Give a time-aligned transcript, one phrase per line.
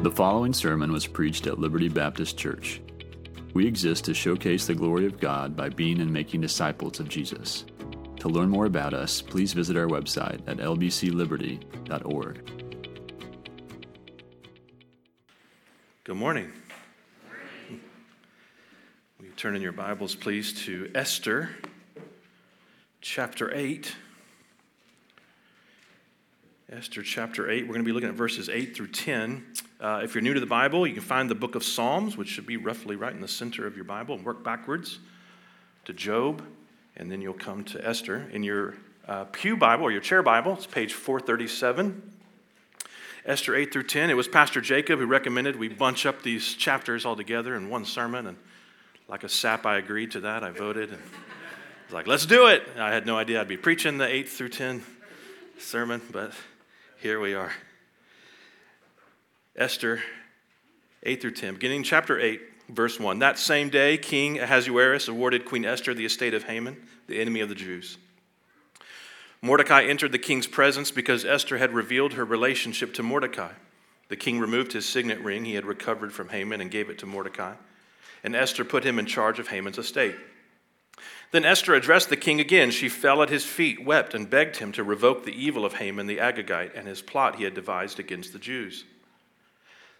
[0.00, 2.80] The following sermon was preached at Liberty Baptist Church.
[3.54, 7.66] We exist to showcase the glory of God by being and making disciples of Jesus.
[8.16, 12.50] To learn more about us, please visit our website at lbcliberty.org.
[16.04, 16.52] Good morning.
[19.18, 21.50] Will you turn in your Bibles, please, to Esther
[23.00, 23.94] chapter 8.
[26.74, 27.64] Esther chapter 8.
[27.64, 29.44] We're going to be looking at verses 8 through 10.
[29.78, 32.28] Uh, if you're new to the Bible, you can find the book of Psalms, which
[32.28, 34.98] should be roughly right in the center of your Bible, and work backwards
[35.84, 36.42] to Job,
[36.96, 38.26] and then you'll come to Esther.
[38.32, 38.74] In your
[39.06, 42.10] uh, Pew Bible or your chair Bible, it's page 437.
[43.26, 44.08] Esther 8 through 10.
[44.08, 47.84] It was Pastor Jacob who recommended we bunch up these chapters all together in one
[47.84, 48.38] sermon, and
[49.08, 50.42] like a sap, I agreed to that.
[50.42, 50.88] I voted.
[50.88, 52.66] And I was like, let's do it.
[52.78, 54.82] I had no idea I'd be preaching the 8 through 10
[55.58, 56.32] sermon, but
[57.02, 57.50] here we are.
[59.56, 60.00] Esther
[61.02, 63.18] 8 through 10, beginning chapter 8, verse 1.
[63.18, 66.76] That same day, King Ahasuerus awarded Queen Esther the estate of Haman,
[67.08, 67.98] the enemy of the Jews.
[69.42, 73.50] Mordecai entered the king's presence because Esther had revealed her relationship to Mordecai.
[74.08, 77.06] The king removed his signet ring he had recovered from Haman and gave it to
[77.06, 77.54] Mordecai,
[78.22, 80.14] and Esther put him in charge of Haman's estate.
[81.32, 82.70] Then Esther addressed the king again.
[82.70, 86.06] She fell at his feet, wept, and begged him to revoke the evil of Haman
[86.06, 88.84] the Agagite and his plot he had devised against the Jews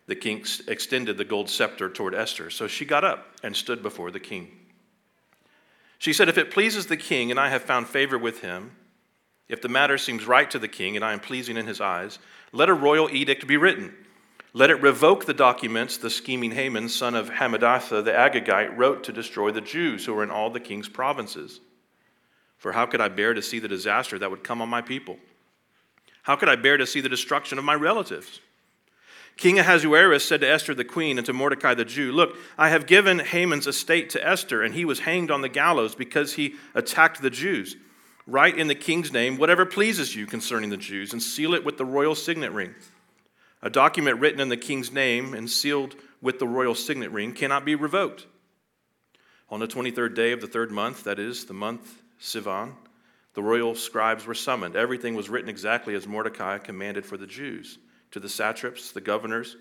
[0.07, 2.51] the king extended the gold scepter toward Esther.
[2.51, 4.51] So she got up and stood before the king.
[5.99, 8.73] She said, If it pleases the king and I have found favor with him,
[9.49, 12.19] if the matter seems right to the king and I am pleasing in his eyes,
[12.53, 13.95] let a royal edict be written.
[14.55, 19.13] Let it revoke the documents the scheming Haman, son of Hammedatha the Agagite, wrote to
[19.13, 21.61] destroy the Jews who were in all the king's provinces.
[22.59, 25.17] For how could I bear to see the disaster that would come on my people?
[26.23, 28.41] How could I bear to see the destruction of my relatives?
[29.37, 32.87] King Ahasuerus said to Esther the queen and to Mordecai the Jew, Look, I have
[32.87, 37.23] given Haman's estate to Esther, and he was hanged on the gallows because he attacked
[37.23, 37.77] the Jews.
[38.27, 41.79] Write in the king's name whatever pleases you concerning the Jews, and seal it with
[41.79, 42.75] the royal signet ring.
[43.63, 47.65] A document written in the king's name and sealed with the royal signet ring cannot
[47.65, 48.27] be revoked.
[49.51, 52.73] On the 23rd day of the third month, that is, the month Sivan,
[53.35, 54.77] the royal scribes were summoned.
[54.77, 57.79] Everything was written exactly as Mordecai commanded for the Jews
[58.11, 59.57] to the satraps, the governors,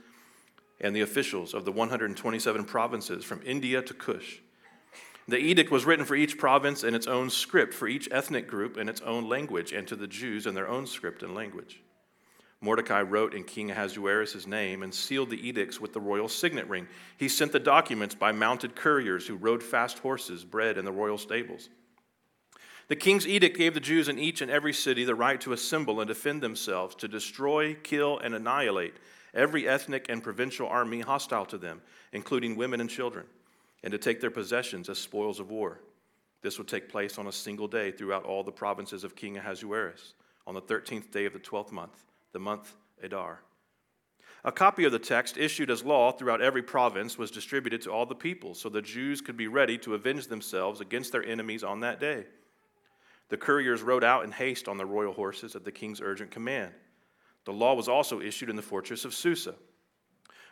[0.80, 4.40] and the officials of the 127 provinces from India to Kush.
[5.28, 8.78] The edict was written for each province in its own script, for each ethnic group
[8.78, 11.82] in its own language, and to the Jews in their own script and language.
[12.62, 16.88] Mordecai wrote in King Ahasuerus' name and sealed the edicts with the royal signet ring.
[17.18, 21.18] He sent the documents by mounted couriers who rode fast horses bred in the royal
[21.18, 21.70] stables.
[22.88, 26.02] The king's edict gave the Jews in each and every city the right to assemble
[26.02, 28.96] and defend themselves, to destroy, kill, and annihilate
[29.34, 33.26] every ethnic and provincial army hostile to them, including women and children,
[33.84, 35.80] and to take their possessions as spoils of war.
[36.42, 40.14] This would take place on a single day throughout all the provinces of King Ahasuerus,
[40.46, 43.42] on the 13th day of the 12th month, the month Adar.
[44.44, 48.08] A copy of the text, issued as law throughout every province, was distributed to all
[48.08, 51.82] the people, so the Jews could be ready to avenge themselves against their enemies on
[51.82, 52.26] that day.
[53.30, 56.74] The couriers rode out in haste on the royal horses at the king's urgent command.
[57.46, 59.56] The law was also issued in the fortress of Susa.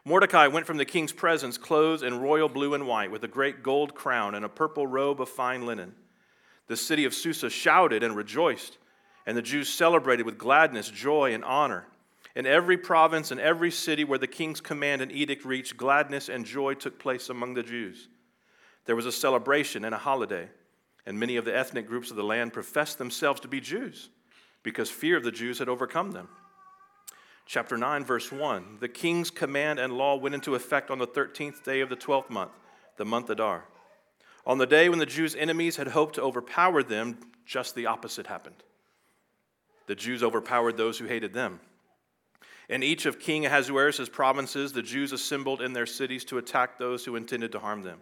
[0.06, 3.64] Mordecai went from the king's presence clothed in royal blue and white, with a great
[3.64, 5.96] gold crown and a purple robe of fine linen.
[6.68, 8.78] The city of Susa shouted and rejoiced,
[9.26, 11.88] and the Jews celebrated with gladness, joy, and honor.
[12.36, 16.46] In every province and every city where the king's command and edict reached, gladness and
[16.46, 18.08] joy took place among the Jews.
[18.86, 20.50] There was a celebration and a holiday
[21.10, 24.10] and many of the ethnic groups of the land professed themselves to be Jews
[24.62, 26.30] because fear of the Jews had overcome them.
[27.48, 31.64] Chapter 9, verse 1 The king's command and law went into effect on the 13th
[31.64, 32.52] day of the 12th month,
[32.98, 33.66] the month Adar.
[34.46, 38.28] On the day when the Jews' enemies had hoped to overpower them, just the opposite
[38.28, 38.64] happened.
[39.90, 41.60] The Jews overpowered those who hated them.
[42.70, 47.04] In each of King Ahasuerus' provinces, the Jews assembled in their cities to attack those
[47.04, 47.98] who intended to harm them.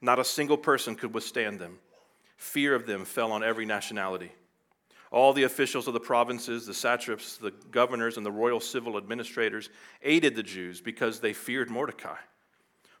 [0.00, 1.78] Not a single person could withstand them.
[2.38, 4.32] Fear of them fell on every nationality.
[5.10, 9.68] All the officials of the provinces, the satraps, the governors, and the royal civil administrators
[10.02, 12.16] aided the Jews because they feared Mordecai.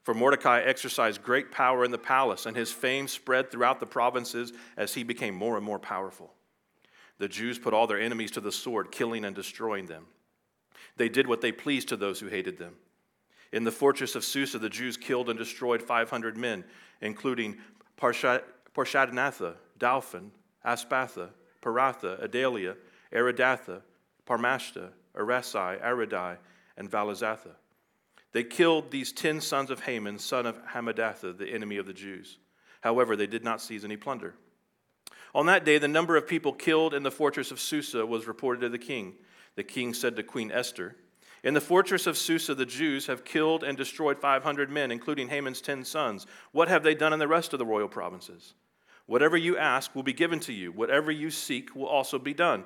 [0.02, 4.52] For Mordecai exercised great power in the palace, and his fame spread throughout the provinces
[4.76, 6.34] as he became more and more powerful.
[7.20, 10.06] The Jews put all their enemies to the sword, killing and destroying them.
[10.96, 12.76] They did what they pleased to those who hated them.
[13.52, 16.64] In the fortress of Susa, the Jews killed and destroyed 500 men,
[17.02, 17.58] including
[18.00, 18.42] Parshat.
[18.74, 20.30] Parshadanatha, Dalphon,
[20.64, 21.30] Aspatha,
[21.60, 22.76] Paratha, Adalia,
[23.12, 23.82] Aridatha,
[24.26, 26.36] Parmashta, Arasai, Aradai,
[26.76, 27.50] and Valazatha.
[28.32, 32.38] They killed these ten sons of Haman, son of Hammedatha, the enemy of the Jews.
[32.80, 34.34] However, they did not seize any plunder.
[35.34, 38.60] On that day, the number of people killed in the fortress of Susa was reported
[38.62, 39.14] to the king.
[39.56, 40.96] The king said to Queen Esther,
[41.44, 45.60] In the fortress of Susa, the Jews have killed and destroyed 500 men, including Haman's
[45.60, 46.26] ten sons.
[46.52, 48.54] What have they done in the rest of the royal provinces?
[49.06, 52.64] Whatever you ask will be given to you, whatever you seek will also be done.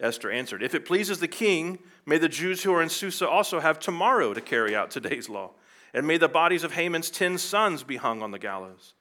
[0.00, 3.60] Esther answered, If it pleases the king, may the Jews who are in Susa also
[3.60, 5.52] have tomorrow to carry out today's law,
[5.92, 8.94] and may the bodies of Haman's ten sons be hung on the gallows.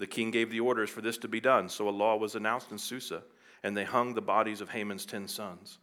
[0.00, 2.72] The king gave the orders for this to be done, so a law was announced
[2.72, 3.22] in Susa,
[3.62, 5.78] and they hung the bodies of Haman's ten sons.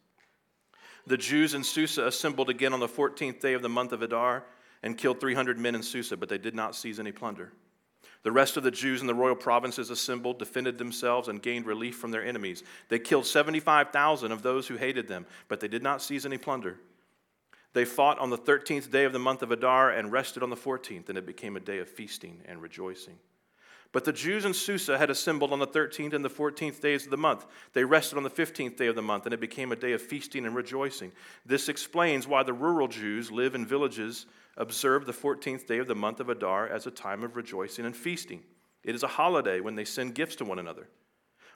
[1.05, 4.43] The Jews in Susa assembled again on the 14th day of the month of Adar
[4.81, 7.53] and killed 300 men in Susa, but they did not seize any plunder.
[8.23, 11.95] The rest of the Jews in the royal provinces assembled, defended themselves, and gained relief
[11.97, 12.63] from their enemies.
[12.89, 16.79] They killed 75,000 of those who hated them, but they did not seize any plunder.
[17.73, 20.55] They fought on the 13th day of the month of Adar and rested on the
[20.55, 23.19] 14th, and it became a day of feasting and rejoicing.
[23.91, 27.11] But the Jews in Susa had assembled on the 13th and the 14th days of
[27.11, 27.45] the month.
[27.73, 30.01] They rested on the 15th day of the month, and it became a day of
[30.01, 31.11] feasting and rejoicing.
[31.45, 34.25] This explains why the rural Jews live in villages
[34.57, 37.95] observe the 14th day of the month of Adar as a time of rejoicing and
[37.95, 38.43] feasting.
[38.83, 40.89] It is a holiday when they send gifts to one another.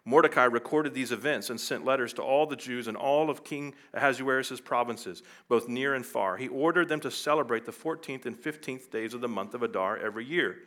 [0.03, 3.75] Mordecai recorded these events and sent letters to all the Jews in all of King
[3.93, 6.37] Ahasuerus' provinces, both near and far.
[6.37, 9.97] He ordered them to celebrate the 14th and 15th days of the month of Adar
[9.97, 10.63] every year,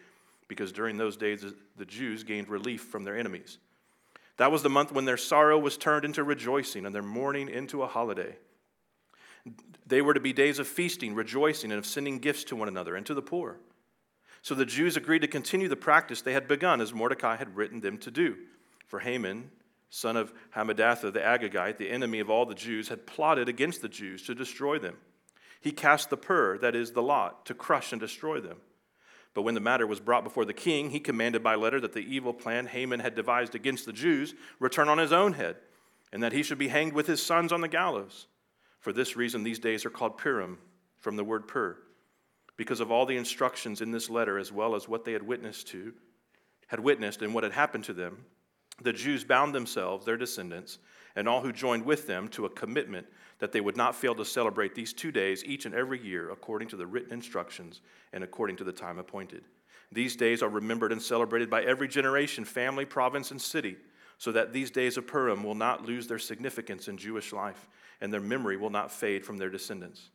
[0.49, 1.45] because during those days
[1.77, 3.59] the Jews gained relief from their enemies.
[4.37, 7.83] That was the month when their sorrow was turned into rejoicing and their mourning into
[7.83, 8.37] a holiday.
[9.87, 12.97] They were to be days of feasting, rejoicing, and of sending gifts to one another
[12.97, 13.59] and to the poor.
[14.43, 17.81] So the Jews agreed to continue the practice they had begun, as Mordecai had written
[17.81, 18.37] them to do.
[18.87, 19.51] For Haman,
[19.91, 23.89] son of Hammedatha the Agagite, the enemy of all the Jews, had plotted against the
[23.89, 24.97] Jews to destroy them.
[25.61, 28.59] He cast the pur, that is, the lot, to crush and destroy them.
[29.35, 32.15] But when the matter was brought before the king, he commanded by letter that the
[32.15, 35.57] evil plan Haman had devised against the Jews return on his own head,
[36.13, 38.29] and that he should be hanged with his sons on the gallows.
[38.79, 40.59] For this reason, these days are called Purim,
[40.99, 41.77] from the word pur,
[42.57, 45.67] because of all the instructions in this letter, as well as what they had witnessed
[45.69, 45.93] to,
[46.69, 48.25] had witnessed and what had happened to them.
[48.83, 50.79] The Jews bound themselves, their descendants,
[51.17, 53.07] and all who joined with them to a commitment
[53.39, 56.69] that they would not fail to celebrate these two days each and every year according
[56.69, 57.81] to the written instructions
[58.13, 59.45] and according to the time appointed.
[59.93, 63.77] These days are remembered and celebrated by every generation, family, province, and city,
[64.19, 67.69] so that these days of Purim will not lose their significance in Jewish life
[68.01, 70.11] and their memory will not fade from their descendants.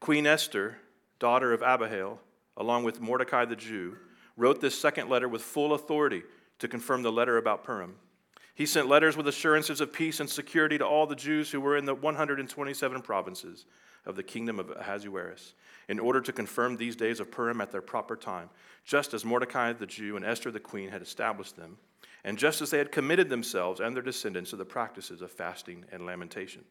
[0.00, 0.76] Queen Esther,
[1.18, 2.18] daughter of Abihail,
[2.56, 3.96] along with Mordecai the Jew,
[4.36, 6.22] wrote this second letter with full authority
[6.58, 7.96] to confirm the letter about Purim.
[8.54, 11.76] He sent letters with assurances of peace and security to all the Jews who were
[11.76, 13.64] in the 127 provinces
[14.04, 15.54] of the kingdom of Ahasuerus,
[15.88, 18.50] in order to confirm these days of Purim at their proper time,
[18.84, 21.78] just as Mordecai the Jew and Esther the queen had established them,
[22.24, 25.84] and just as they had committed themselves and their descendants to the practices of fasting
[25.90, 26.64] and lamentation.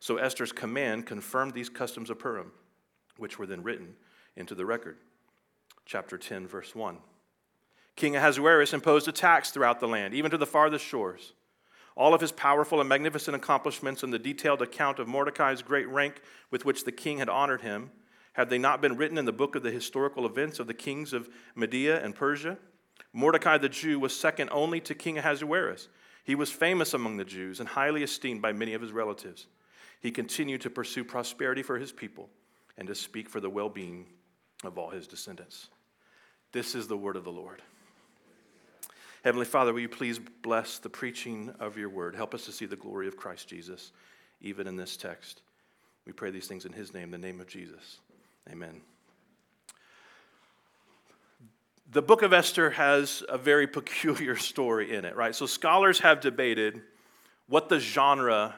[0.00, 2.52] So Esther's command confirmed these customs of Purim,
[3.16, 3.94] which were then written
[4.36, 4.96] into the record.
[5.84, 6.98] Chapter 10, verse 1.
[7.96, 11.32] King Ahasuerus imposed a tax throughout the land, even to the farthest shores.
[11.94, 16.22] All of his powerful and magnificent accomplishments and the detailed account of Mordecai's great rank
[16.50, 17.90] with which the king had honored him,
[18.32, 21.12] had they not been written in the book of the historical events of the kings
[21.12, 22.56] of Media and Persia?
[23.12, 25.88] Mordecai the Jew was second only to King Ahasuerus.
[26.24, 29.48] He was famous among the Jews and highly esteemed by many of his relatives
[30.02, 32.28] he continued to pursue prosperity for his people
[32.76, 34.06] and to speak for the well being
[34.64, 35.68] of all his descendants.
[36.50, 37.62] This is the word of the Lord.
[39.24, 42.16] Heavenly Father, will you please bless the preaching of your word?
[42.16, 43.92] Help us to see the glory of Christ Jesus,
[44.40, 45.42] even in this text.
[46.04, 47.98] We pray these things in his name, the name of Jesus.
[48.50, 48.80] Amen.
[51.92, 55.36] The book of Esther has a very peculiar story in it, right?
[55.36, 56.82] So scholars have debated
[57.46, 58.56] what the genre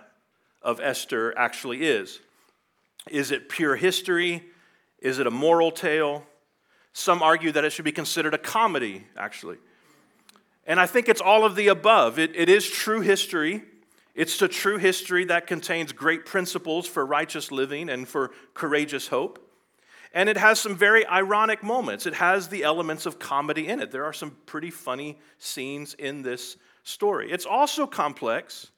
[0.63, 2.21] of Esther actually is.
[3.11, 4.43] Is it pure history?
[4.99, 6.25] Is it a moral tale?
[6.95, 9.59] Some argue that it should be considered a comedy, actually.
[10.67, 12.19] And I think it's all of the above.
[12.19, 13.63] It, it is true history.
[14.15, 19.41] It's a true history that contains great principles for righteous living and for courageous hope.
[20.13, 22.07] And it has some very ironic moments.
[22.07, 23.91] It has the elements of comedy in it.
[23.91, 27.33] There are some pretty funny scenes in this story.
[27.33, 28.71] It's also complex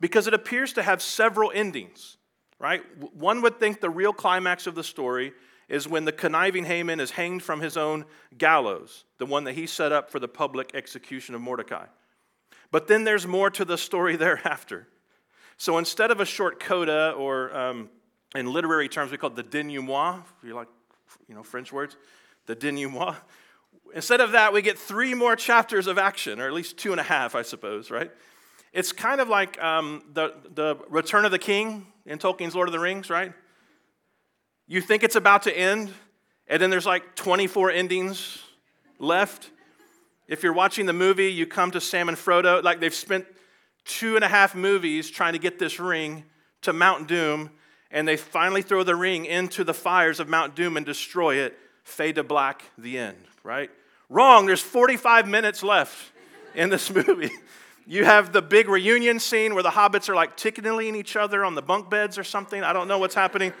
[0.00, 2.16] because it appears to have several endings,
[2.60, 2.82] right?
[3.12, 5.32] One would think the real climax of the story
[5.68, 8.04] is when the conniving Haman is hanged from his own
[8.36, 11.86] gallows, the one that he set up for the public execution of Mordecai.
[12.70, 14.88] But then there's more to the story thereafter.
[15.56, 17.90] So instead of a short coda, or um,
[18.34, 20.68] in literary terms, we call it the denouement, if you like
[21.28, 21.96] you know, French words,
[22.46, 23.16] the denouement.
[23.94, 27.00] Instead of that, we get three more chapters of action, or at least two and
[27.00, 28.10] a half, I suppose, right?
[28.72, 32.72] It's kind of like um, the, the Return of the King in Tolkien's Lord of
[32.72, 33.32] the Rings, right?
[34.70, 35.90] You think it's about to end,
[36.46, 38.42] and then there's like 24 endings
[38.98, 39.50] left.
[40.26, 43.24] If you're watching the movie, you come to Sam and Frodo, like they've spent
[43.86, 46.24] two and a half movies trying to get this ring
[46.60, 47.48] to Mount Doom,
[47.90, 51.58] and they finally throw the ring into the fires of Mount Doom and destroy it.
[51.82, 53.70] Fade to black, the end, right?
[54.10, 55.96] Wrong, there's 45 minutes left
[56.54, 57.30] in this movie.
[57.86, 61.54] You have the big reunion scene where the hobbits are like tickling each other on
[61.54, 62.62] the bunk beds or something.
[62.62, 63.54] I don't know what's happening.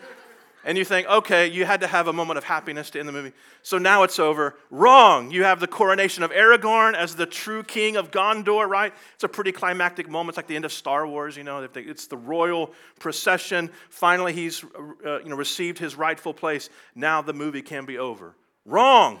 [0.68, 3.12] And you think, okay, you had to have a moment of happiness to end the
[3.12, 3.32] movie.
[3.62, 4.54] So now it's over.
[4.70, 5.30] Wrong.
[5.30, 8.92] You have the coronation of Aragorn as the true king of Gondor, right?
[9.14, 10.32] It's a pretty climactic moment.
[10.32, 11.66] It's like the end of Star Wars, you know.
[11.74, 13.70] It's the royal procession.
[13.88, 14.62] Finally, he's
[15.06, 16.68] uh, you know, received his rightful place.
[16.94, 18.34] Now the movie can be over.
[18.66, 19.20] Wrong.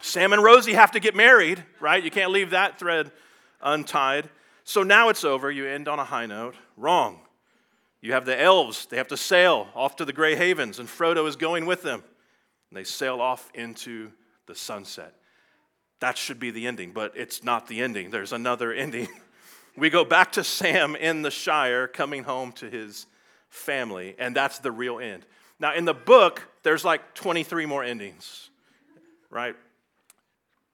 [0.00, 2.02] Sam and Rosie have to get married, right?
[2.02, 3.12] You can't leave that thread
[3.60, 4.30] untied.
[4.64, 5.50] So now it's over.
[5.50, 6.54] You end on a high note.
[6.78, 7.20] Wrong.
[8.06, 8.86] You have the elves.
[8.86, 12.04] They have to sail off to the Grey Havens, and Frodo is going with them.
[12.70, 14.12] And they sail off into
[14.46, 15.12] the sunset.
[15.98, 18.10] That should be the ending, but it's not the ending.
[18.10, 19.08] There's another ending.
[19.76, 23.06] We go back to Sam in the Shire coming home to his
[23.48, 25.26] family, and that's the real end.
[25.58, 28.50] Now, in the book, there's like 23 more endings,
[29.30, 29.56] right?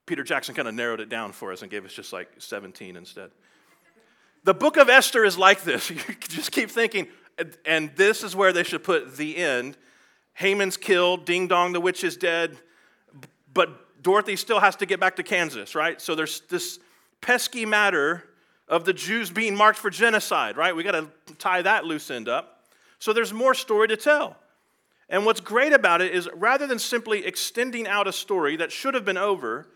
[0.04, 2.94] Peter Jackson kind of narrowed it down for us and gave us just like 17
[2.94, 3.30] instead.
[4.44, 5.90] The book of Esther is like this.
[5.90, 5.96] You
[6.28, 7.06] just keep thinking,
[7.64, 9.76] and this is where they should put the end.
[10.34, 12.56] Haman's killed, ding dong, the witch is dead,
[13.52, 16.00] but Dorothy still has to get back to Kansas, right?
[16.00, 16.78] So there's this
[17.20, 18.24] pesky matter
[18.68, 20.74] of the Jews being marked for genocide, right?
[20.74, 21.08] We got to
[21.38, 22.64] tie that loose end up.
[22.98, 24.36] So there's more story to tell.
[25.08, 28.94] And what's great about it is rather than simply extending out a story that should
[28.94, 29.68] have been over,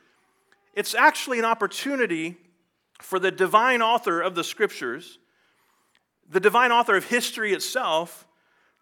[0.75, 2.37] it's actually an opportunity
[3.03, 5.19] for the divine author of the scriptures,
[6.29, 8.27] the divine author of history itself,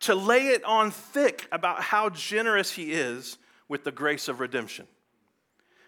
[0.00, 4.86] to lay it on thick about how generous he is with the grace of redemption.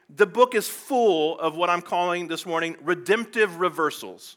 [0.09, 4.37] The book is full of what I'm calling this morning redemptive reversals,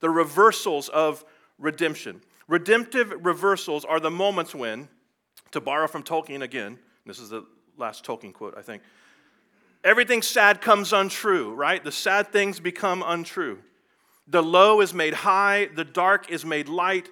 [0.00, 1.24] the reversals of
[1.58, 2.20] redemption.
[2.48, 4.88] Redemptive reversals are the moments when,
[5.52, 7.44] to borrow from Tolkien again, this is the
[7.76, 8.82] last Tolkien quote, I think.
[9.84, 11.82] Everything sad comes untrue, right?
[11.82, 13.58] The sad things become untrue.
[14.26, 17.08] The low is made high, the dark is made light.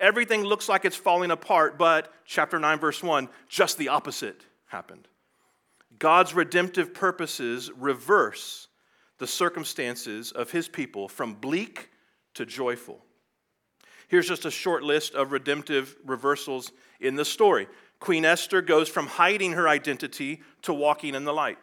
[0.00, 5.08] Everything looks like it's falling apart, but chapter 9, verse 1, just the opposite happened.
[5.98, 8.68] God's redemptive purposes reverse
[9.18, 11.90] the circumstances of his people from bleak
[12.34, 13.04] to joyful.
[14.06, 17.66] Here's just a short list of redemptive reversals in the story.
[18.00, 21.58] Queen Esther goes from hiding her identity to walking in the light.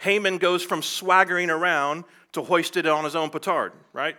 [0.00, 4.16] Haman goes from swaggering around to hoisted on his own petard, right?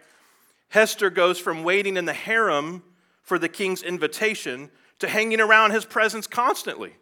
[0.73, 2.83] Esther goes from waiting in the harem
[3.21, 6.93] for the king's invitation to hanging around his presence constantly,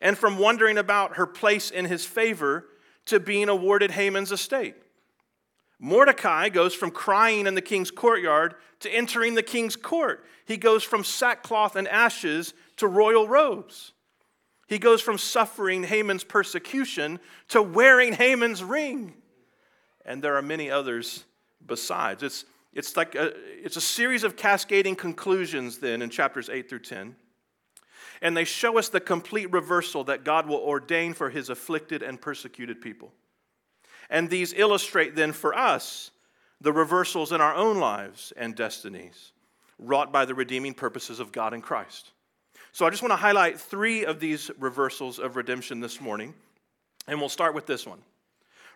[0.00, 2.66] and from wondering about her place in his favor
[3.06, 4.76] to being awarded Haman's estate.
[5.78, 10.24] Mordecai goes from crying in the king's courtyard to entering the king's court.
[10.44, 13.92] He goes from sackcloth and ashes to royal robes.
[14.68, 17.18] He goes from suffering Haman's persecution
[17.48, 19.14] to wearing Haman's ring.
[20.04, 21.24] And there are many others
[21.64, 22.22] besides.
[22.22, 23.32] It's, it's like a,
[23.64, 27.16] it's a series of cascading conclusions then in chapters 8 through 10.
[28.20, 32.20] And they show us the complete reversal that God will ordain for his afflicted and
[32.20, 33.12] persecuted people.
[34.10, 36.10] And these illustrate then for us
[36.60, 39.32] the reversals in our own lives and destinies
[39.78, 42.12] wrought by the redeeming purposes of God in Christ.
[42.70, 46.34] So I just want to highlight three of these reversals of redemption this morning,
[47.06, 48.00] and we'll start with this one.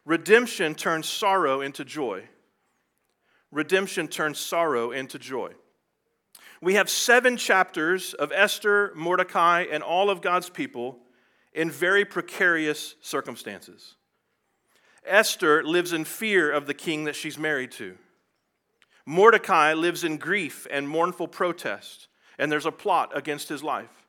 [0.06, 2.22] Redemption turns sorrow into joy.
[3.50, 5.52] Redemption turns sorrow into joy.
[6.62, 11.00] We have seven chapters of Esther, Mordecai, and all of God's people
[11.52, 13.96] in very precarious circumstances.
[15.04, 17.98] Esther lives in fear of the king that she's married to.
[19.04, 22.08] Mordecai lives in grief and mournful protest
[22.38, 24.06] and there's a plot against his life.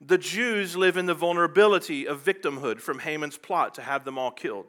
[0.00, 4.30] The Jews live in the vulnerability of victimhood from Haman's plot to have them all
[4.30, 4.66] killed.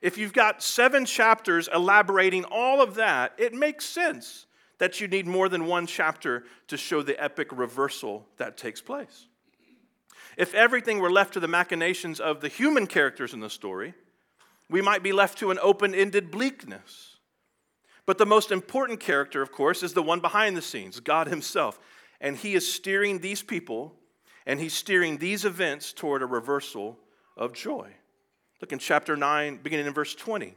[0.00, 4.46] If you've got seven chapters elaborating all of that, it makes sense
[4.78, 9.26] that you need more than one chapter to show the epic reversal that takes place.
[10.36, 13.94] If everything were left to the machinations of the human characters in the story,
[14.70, 17.16] we might be left to an open ended bleakness.
[18.06, 21.80] But the most important character, of course, is the one behind the scenes, God Himself.
[22.20, 23.96] And He is steering these people
[24.48, 26.98] And he's steering these events toward a reversal
[27.36, 27.92] of joy.
[28.60, 30.54] Look in chapter 9, beginning in verse 20.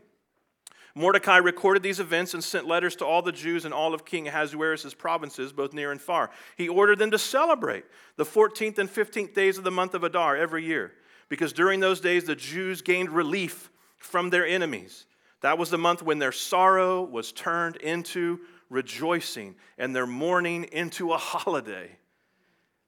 [0.94, 4.28] Mordecai recorded these events and sent letters to all the Jews in all of King
[4.28, 6.32] Ahasuerus' provinces, both near and far.
[6.58, 7.86] He ordered them to celebrate
[8.18, 10.92] the 14th and 15th days of the month of Adar every year,
[11.30, 15.06] because during those days the Jews gained relief from their enemies.
[15.42, 21.14] That was the month when their sorrow was turned into rejoicing and their mourning into
[21.14, 21.98] a holiday.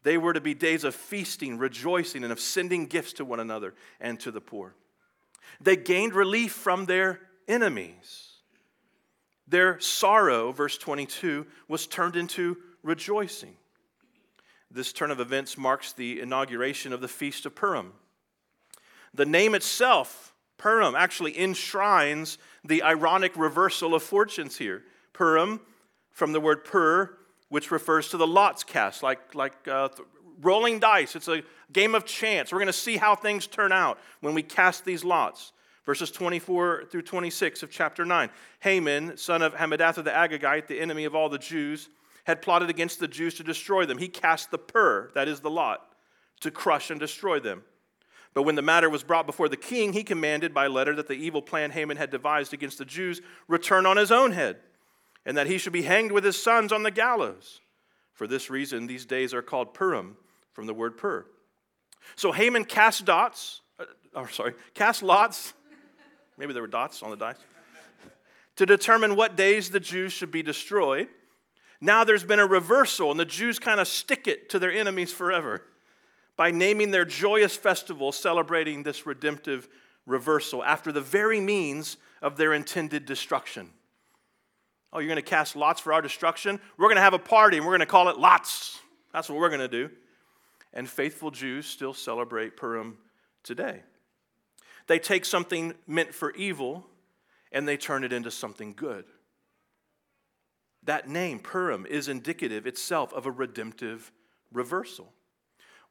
[0.04, 3.74] They were to be days of feasting, rejoicing, and of sending gifts to one another
[4.02, 4.76] and to the poor.
[5.62, 8.30] They gained relief from their enemies.
[9.48, 13.56] Their sorrow, verse 22, was turned into rejoicing.
[14.72, 17.94] This turn of events marks the inauguration of the Feast of Purim.
[19.14, 24.84] The name itself, Purim, actually enshrines the ironic reversal of fortunes here.
[25.14, 25.62] Purim,
[26.10, 27.16] from the word pur,
[27.50, 29.90] which refers to the lots cast, like, like uh,
[30.44, 31.16] rolling dice.
[31.16, 32.52] It's a game of chance.
[32.52, 35.54] We're going to see how things turn out when we cast these lots
[35.86, 38.30] verses 24 through 26 of chapter 9.
[38.62, 41.90] Haman, son of Hammedatha the Agagite, the enemy of all the Jews,
[42.26, 43.98] had plotted against the Jews to destroy them.
[43.98, 45.94] He cast the pur, that is the lot,
[46.42, 47.64] to crush and destroy them.
[48.34, 51.14] But when the matter was brought before the king, he commanded by letter that the
[51.14, 54.58] evil plan Haman had devised against the Jews return on his own head,
[55.26, 57.62] and that he should be hanged with his sons on the gallows.
[58.14, 60.18] For this reason, these days are called Purim,
[60.54, 61.26] from the word pur.
[62.16, 65.54] So Haman cast dots, uh, or sorry, cast lots
[66.38, 67.38] Maybe there were dots on the dice.
[68.56, 71.08] to determine what days the Jews should be destroyed.
[71.80, 75.12] Now there's been a reversal, and the Jews kind of stick it to their enemies
[75.12, 75.64] forever
[76.36, 79.68] by naming their joyous festival celebrating this redemptive
[80.06, 83.70] reversal after the very means of their intended destruction.
[84.92, 86.60] Oh, you're going to cast lots for our destruction?
[86.78, 88.80] We're going to have a party and we're going to call it Lots.
[89.12, 89.90] That's what we're going to do.
[90.74, 92.98] And faithful Jews still celebrate Purim
[93.44, 93.84] today.
[94.88, 96.86] They take something meant for evil
[97.52, 99.06] and they turn it into something good.
[100.84, 104.12] That name, Purim, is indicative itself of a redemptive
[104.52, 105.14] reversal.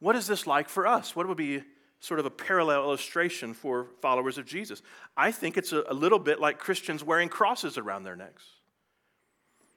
[0.00, 1.16] What is this like for us?
[1.16, 1.62] What would be
[2.00, 4.82] sort of a parallel illustration for followers of Jesus?
[5.16, 8.44] I think it's a, little bit like Christians wearing crosses around their necks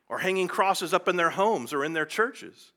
[0.09, 2.71] or hanging crosses up in their homes or in their churches.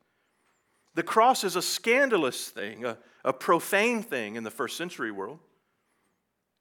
[0.98, 5.38] The cross is a scandalous thing, a, a profane thing in the first century world.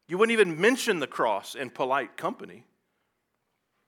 [0.08, 2.64] You wouldn't even mention the cross in polite company.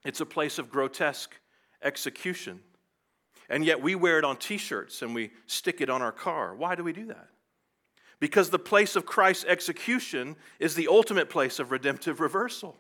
[0.04, 1.36] It's a place of grotesque
[1.84, 2.62] execution.
[3.48, 6.56] And yet we wear it on t shirts and we stick it on our car.
[6.56, 7.28] Why do we do that?
[8.20, 12.76] Because the place of Christ's execution is the ultimate place of redemptive reversal.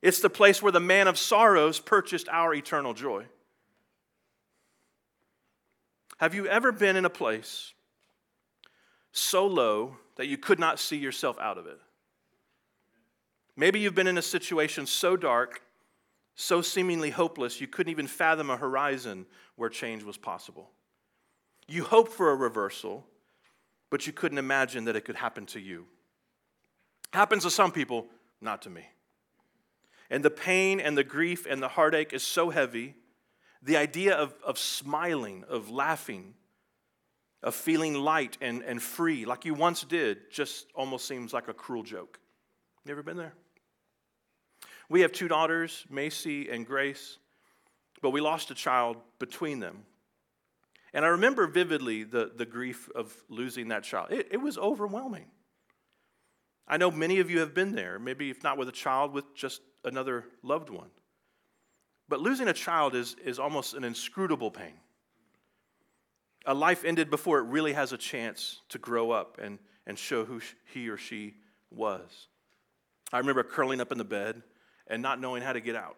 [0.00, 3.24] It's the place where the man of sorrows purchased our eternal joy.
[6.18, 7.72] Have you ever been in a place
[9.12, 11.78] so low that you could not see yourself out of it?
[13.56, 15.62] Maybe you've been in a situation so dark,
[16.34, 19.26] so seemingly hopeless, you couldn't even fathom a horizon
[19.56, 20.70] where change was possible.
[21.66, 23.04] You hoped for a reversal,
[23.90, 25.86] but you couldn't imagine that it could happen to you.
[27.12, 28.06] Happens to some people,
[28.40, 28.86] not to me.
[30.10, 32.94] And the pain and the grief and the heartache is so heavy.
[33.62, 36.34] The idea of, of smiling, of laughing,
[37.42, 41.54] of feeling light and, and free like you once did just almost seems like a
[41.54, 42.18] cruel joke.
[42.84, 43.34] Never been there?
[44.88, 47.18] We have two daughters, Macy and Grace,
[48.00, 49.84] but we lost a child between them.
[50.94, 54.10] And I remember vividly the, the grief of losing that child.
[54.10, 55.26] It, it was overwhelming.
[56.66, 59.34] I know many of you have been there, maybe if not with a child, with
[59.34, 60.90] just another loved one.
[62.08, 64.74] But losing a child is, is almost an inscrutable pain.
[66.46, 70.24] A life ended before it really has a chance to grow up and, and show
[70.24, 70.40] who
[70.72, 71.34] he or she
[71.70, 72.28] was.
[73.12, 74.42] I remember curling up in the bed
[74.86, 75.96] and not knowing how to get out.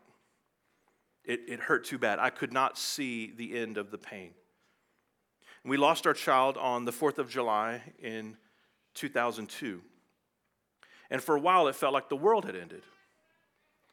[1.24, 2.18] It, it hurt too bad.
[2.18, 4.30] I could not see the end of the pain.
[5.64, 8.36] We lost our child on the 4th of July in
[8.94, 9.82] 2002.
[11.10, 12.82] And for a while, it felt like the world had ended.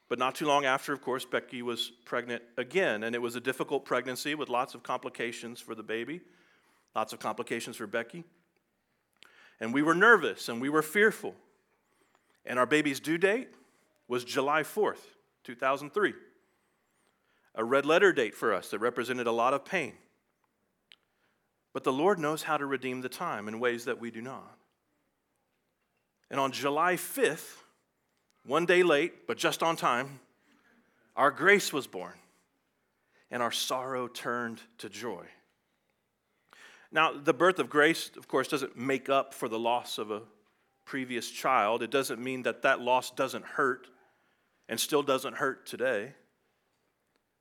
[0.10, 3.04] But not too long after, of course, Becky was pregnant again.
[3.04, 6.22] And it was a difficult pregnancy with lots of complications for the baby,
[6.96, 8.24] lots of complications for Becky.
[9.60, 11.36] And we were nervous and we were fearful.
[12.46, 13.50] And our baby's due date
[14.08, 15.02] was July 4th,
[15.44, 16.14] 2003.
[17.56, 19.94] A red letter date for us that represented a lot of pain.
[21.74, 24.58] But the Lord knows how to redeem the time in ways that we do not.
[26.30, 27.64] And on July 5th,
[28.48, 30.20] one day late, but just on time,
[31.16, 32.14] our grace was born
[33.30, 35.26] and our sorrow turned to joy.
[36.92, 40.22] Now, the birth of grace, of course, doesn't make up for the loss of a
[40.86, 41.84] previous child.
[41.84, 43.88] It doesn't mean that that loss doesn't hurt
[44.70, 46.14] and still doesn't hurt today.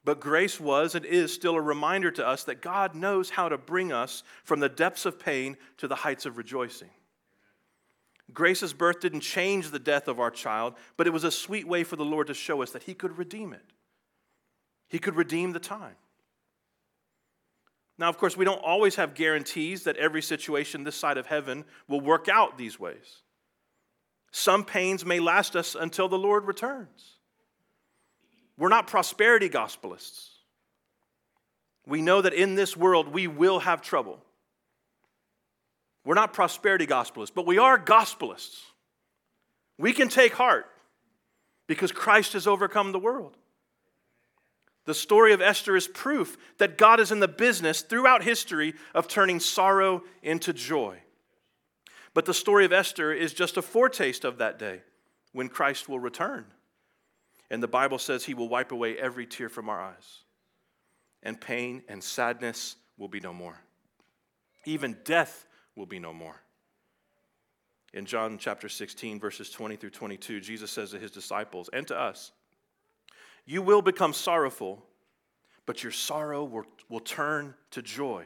[0.04, 3.58] But grace was and is still a reminder to us that God knows how to
[3.58, 6.90] bring us from the depths of pain to the heights of rejoicing.
[8.32, 11.84] Grace's birth didn't change the death of our child, but it was a sweet way
[11.84, 13.64] for the Lord to show us that He could redeem it.
[14.88, 15.96] He could redeem the time.
[17.98, 21.64] Now, of course, we don't always have guarantees that every situation this side of heaven
[21.88, 23.22] will work out these ways.
[24.32, 27.14] Some pains may last us until the Lord returns.
[28.58, 30.28] We're not prosperity gospelists.
[31.86, 34.22] We know that in this world we will have trouble.
[36.06, 38.60] We're not prosperity gospelists, but we are gospelists.
[39.76, 40.66] We can take heart
[41.66, 43.36] because Christ has overcome the world.
[44.84, 49.08] The story of Esther is proof that God is in the business throughout history of
[49.08, 50.98] turning sorrow into joy.
[52.14, 54.82] But the story of Esther is just a foretaste of that day
[55.32, 56.46] when Christ will return.
[57.50, 60.20] And the Bible says he will wipe away every tear from our eyes,
[61.24, 63.60] and pain and sadness will be no more.
[64.64, 65.45] Even death
[65.76, 66.40] will be no more.
[67.94, 71.98] In John chapter 16, verses 20 through 22, Jesus says to his disciples and to
[71.98, 72.32] us,
[73.44, 74.84] You will become sorrowful,
[75.66, 78.24] but your sorrow will, will turn to joy.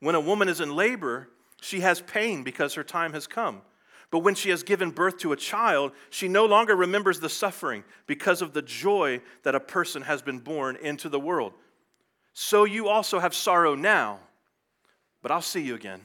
[0.00, 1.28] When a woman is in labor,
[1.60, 3.62] she has pain because her time has come.
[4.10, 7.84] But when she has given birth to a child, she no longer remembers the suffering
[8.06, 11.52] because of the joy that a person has been born into the world.
[12.32, 14.20] So you also have sorrow now,
[15.20, 16.00] but I'll see you again.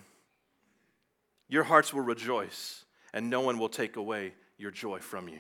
[1.54, 5.38] Your hearts will rejoice, and no one will take away your joy from you.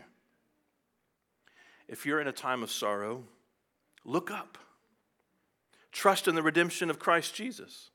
[1.87, 3.23] If you're in a time of sorrow,
[4.05, 4.59] look up.
[5.91, 7.89] Trust in the redemption of Christ Jesus.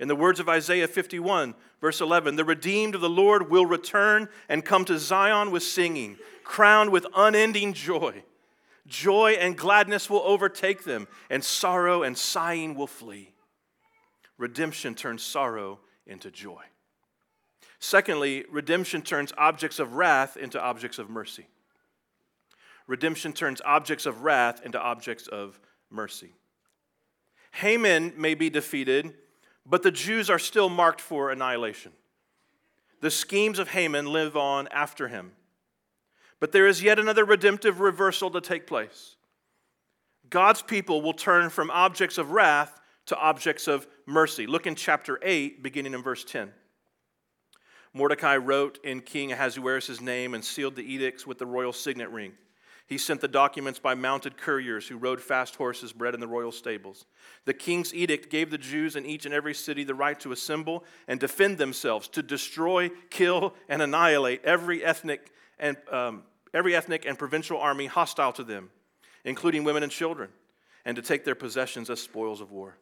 [0.00, 4.28] In the words of Isaiah 51, verse 11, the redeemed of the Lord will return
[4.48, 8.24] and come to Zion with singing, crowned with unending joy.
[8.88, 13.32] Joy and gladness will overtake them, and sorrow and sighing will flee.
[14.38, 16.64] Redemption turns sorrow into joy.
[17.78, 21.46] Secondly, redemption turns objects of wrath into objects of mercy.
[22.86, 25.60] Redemption turns objects of wrath into objects of
[25.90, 26.32] mercy.
[27.52, 29.14] Haman may be defeated
[29.68, 31.92] but the Jews are still marked for annihilation.
[33.00, 35.32] The schemes of Haman live on after him.
[36.40, 39.16] But there is yet another redemptive reversal to take place.
[40.30, 44.46] God's people will turn from objects of wrath to objects of mercy.
[44.46, 46.50] Look in chapter 8, beginning in verse 10.
[47.92, 52.32] Mordecai wrote in King Ahasuerus' name and sealed the edicts with the royal signet ring.
[52.86, 56.50] He sent the documents by mounted couriers who rode fast horses bred in the royal
[56.50, 57.04] stables.
[57.44, 60.84] The king's edict gave the Jews in each and every city the right to assemble
[61.06, 66.22] and defend themselves, to destroy, kill, and annihilate every ethnic and, um,
[66.54, 68.70] every ethnic and provincial army hostile to them,
[69.22, 70.30] including women and children,
[70.86, 72.78] and to take their possessions as spoils of war.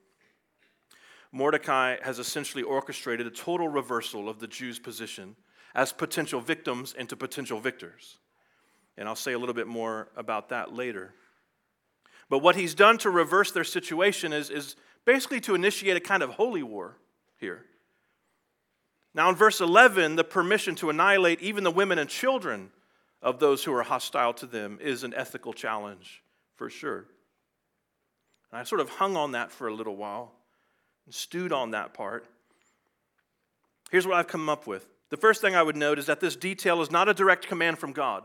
[1.32, 5.36] Mordecai has essentially orchestrated a total reversal of the Jews' position
[5.74, 8.18] as potential victims into potential victors.
[8.96, 11.14] And I'll say a little bit more about that later.
[12.28, 16.22] But what he's done to reverse their situation is, is basically to initiate a kind
[16.22, 16.96] of holy war
[17.38, 17.66] here.
[19.14, 22.70] Now, in verse 11, the permission to annihilate even the women and children
[23.22, 26.22] of those who are hostile to them is an ethical challenge,
[26.54, 27.06] for sure.
[28.50, 30.32] And I sort of hung on that for a little while
[31.06, 32.26] and stewed on that part.
[33.90, 34.86] Here's what I've come up with.
[35.08, 37.78] The first thing I would note is that this detail is not a direct command
[37.78, 38.24] from God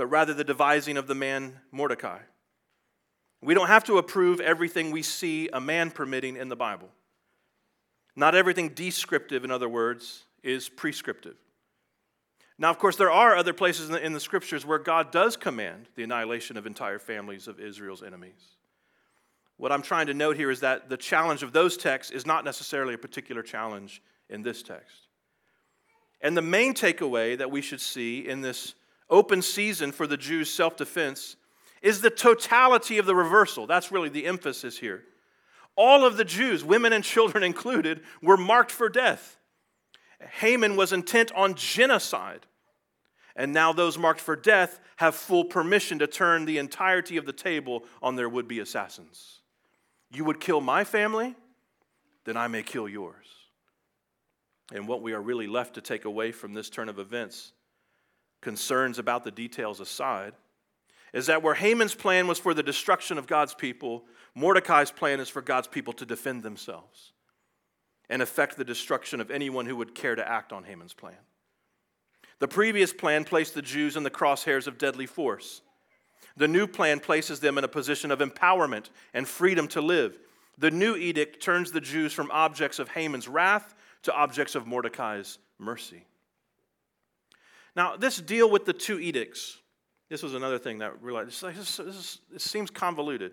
[0.00, 2.20] but rather the devising of the man Mordecai.
[3.42, 6.88] We don't have to approve everything we see a man permitting in the Bible.
[8.16, 11.36] Not everything descriptive, in other words, is prescriptive.
[12.58, 15.36] Now, of course, there are other places in the, in the, scriptures where God does
[15.36, 18.56] command the annihilation of entire families of Israel's enemies.
[19.60, 22.46] What I'm trying to note here is that the challenge of those texts is not
[22.46, 25.08] necessarily a particular challenge in this text.
[26.22, 28.74] And the main takeaway that we should see in this
[29.10, 31.36] open season for the Jews' self defense
[31.82, 33.66] is the totality of the reversal.
[33.66, 35.02] That's really the emphasis here.
[35.76, 39.36] All of the Jews, women and children included, were marked for death.
[40.40, 42.46] Haman was intent on genocide.
[43.36, 47.32] And now those marked for death have full permission to turn the entirety of the
[47.34, 49.39] table on their would be assassins.
[50.10, 51.36] You would kill my family,
[52.24, 53.26] then I may kill yours.
[54.72, 57.52] And what we are really left to take away from this turn of events
[58.40, 60.32] concerns about the details aside,
[61.12, 65.28] is that where Haman's plan was for the destruction of God's people, Mordecai's plan is
[65.28, 67.12] for God's people to defend themselves.
[68.10, 71.16] and effect the destruction of anyone who would care to act on Haman's plan.
[72.40, 75.62] The previous plan placed the Jews in the crosshairs of deadly force.
[76.36, 80.18] The new plan places them in a position of empowerment and freedom to live.
[80.58, 85.38] The new edict turns the Jews from objects of Haman's wrath to objects of Mordecai's
[85.58, 86.04] mercy.
[87.76, 89.58] Now, this deal with the two edicts,
[90.08, 93.32] this was another thing that realized this, this, this seems convoluted,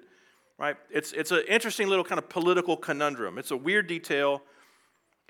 [0.57, 0.77] right?
[0.89, 3.37] It's, it's an interesting little kind of political conundrum.
[3.37, 4.41] It's a weird detail.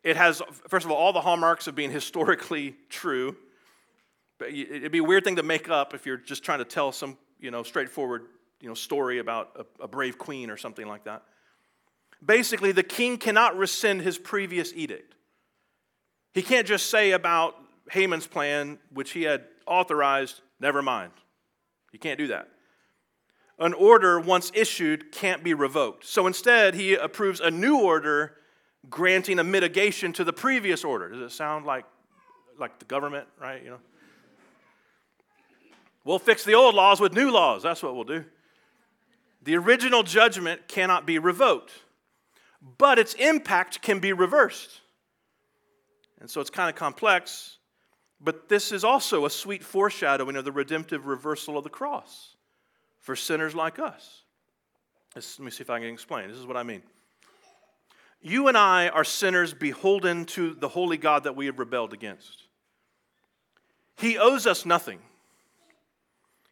[0.03, 3.35] It has, first of all, all the hallmarks of being historically true.
[4.37, 6.91] but It'd be a weird thing to make up if you're just trying to tell
[6.91, 8.23] some you know, straightforward
[8.61, 11.23] you know, story about a, a brave queen or something like that.
[12.25, 15.15] Basically, the king cannot rescind his previous edict.
[16.33, 17.55] He can't just say about
[17.91, 21.11] Haman's plan, which he had authorized, never mind.
[21.91, 22.47] He can't do that.
[23.59, 26.05] An order once issued can't be revoked.
[26.05, 28.35] So instead, he approves a new order
[28.89, 31.09] granting a mitigation to the previous order.
[31.09, 31.85] Does it sound like,
[32.59, 33.63] like the government, right?
[33.63, 33.79] You know?
[36.07, 37.63] We'll fix the old laws with new laws.
[37.63, 38.23] That's what we'll do.
[39.43, 41.73] The original judgment cannot be revoked,
[42.77, 44.79] but its impact can be reversed.
[46.21, 47.57] And so it's kind of complex,
[48.21, 52.37] but this is also a sweet foreshadowing of the redemptive reversal of the cross
[52.99, 54.23] for sinners like us.
[55.13, 56.29] Let me see if I can explain.
[56.29, 56.83] This is what I mean.
[58.21, 62.43] You and I are sinners beholden to the holy God that we have rebelled against.
[63.97, 64.99] He owes us nothing.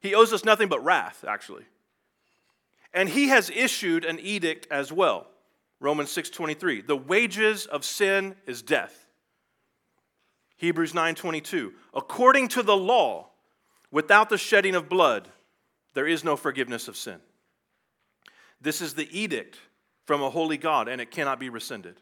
[0.06, 1.66] He owes us nothing but wrath, actually.
[2.94, 5.28] And he has issued an edict as well.
[5.80, 6.82] Romans 6:23.
[6.82, 9.06] The wages of sin is death.
[10.58, 11.74] Hebrews 9:22.
[11.94, 13.32] According to the law,
[13.92, 15.32] without the shedding of blood,
[15.94, 17.20] there is no forgiveness of sin.
[18.62, 19.60] This is the edict
[20.06, 22.00] from a holy God, and it cannot be rescinded.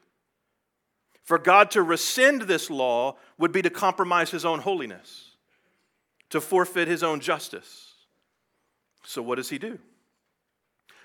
[1.24, 5.38] For God to rescind this law would be to compromise his own holiness,
[6.30, 7.92] to forfeit his own justice.
[9.06, 9.80] So, what does he do?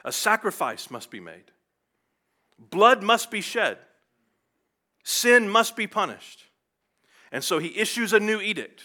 [0.04, 1.50] A sacrifice must be made,
[2.58, 3.78] blood must be shed,
[5.02, 6.44] sin must be punished.
[7.30, 8.84] And so, he issues a new edict.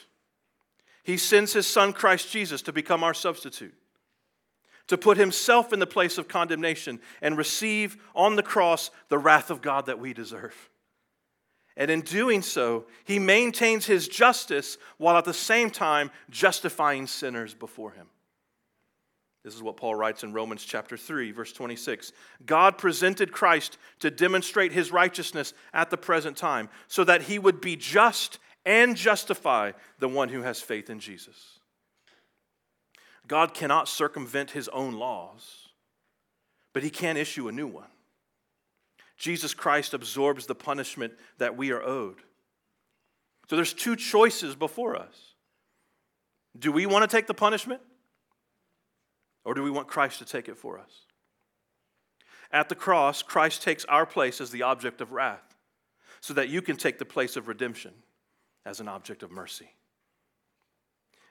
[1.04, 3.73] He sends his son, Christ Jesus, to become our substitute,
[4.88, 9.49] to put himself in the place of condemnation and receive on the cross the wrath
[9.49, 10.69] of God that we deserve.
[11.76, 17.54] And in doing so, he maintains his justice while at the same time justifying sinners
[17.54, 18.08] before him.
[19.43, 22.13] This is what Paul writes in Romans chapter 3, verse 26.
[22.45, 27.60] God presented Christ to demonstrate his righteousness at the present time, so that he would
[27.60, 31.60] be just and justify the one who has faith in Jesus.
[33.27, 35.67] God cannot circumvent his own laws,
[36.71, 37.89] but he can issue a new one.
[39.17, 42.21] Jesus Christ absorbs the punishment that we are owed.
[43.49, 45.36] So there's two choices before us.
[46.58, 47.82] Do we want to take the punishment?
[49.45, 51.06] Or do we want Christ to take it for us?
[52.51, 55.56] At the cross, Christ takes our place as the object of wrath
[56.21, 57.93] so that you can take the place of redemption
[58.65, 59.69] as an object of mercy.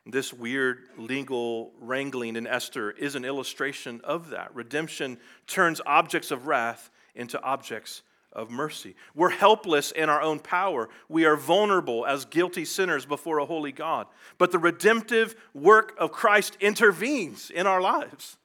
[0.05, 4.53] This weird legal wrangling in Esther is an illustration of that.
[4.55, 8.95] Redemption turns objects of wrath into objects of mercy.
[9.15, 10.89] We're helpless in our own power.
[11.09, 14.07] We are vulnerable as guilty sinners before a holy God.
[14.39, 18.37] But the redemptive work of Christ intervenes in our lives.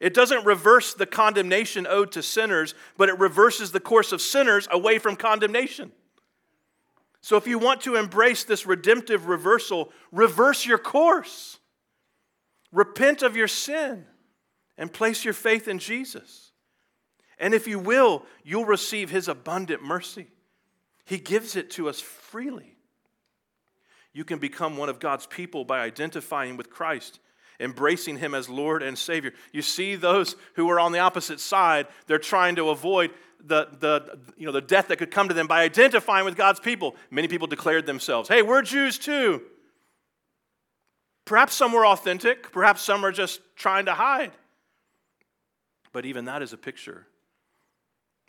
[0.00, 4.68] It doesn't reverse the condemnation owed to sinners, but it reverses the course of sinners
[4.70, 5.92] away from condemnation.
[7.20, 11.58] So if you want to embrace this redemptive reversal, reverse your course.
[12.70, 14.04] Repent of your sin
[14.76, 16.47] and place your faith in Jesus.
[17.38, 20.28] And if you will, you'll receive his abundant mercy.
[21.04, 22.76] He gives it to us freely.
[24.12, 27.20] You can become one of God's people by identifying with Christ,
[27.60, 29.32] embracing him as Lord and Savior.
[29.52, 34.18] You see those who are on the opposite side, they're trying to avoid the, the,
[34.36, 36.96] you know, the death that could come to them by identifying with God's people.
[37.10, 39.42] Many people declared themselves, hey, we're Jews too.
[41.24, 44.32] Perhaps some were authentic, perhaps some are just trying to hide.
[45.92, 47.06] But even that is a picture